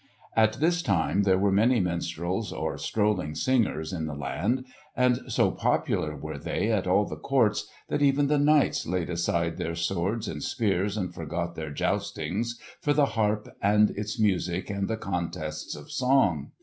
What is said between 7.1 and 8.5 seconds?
courts that even the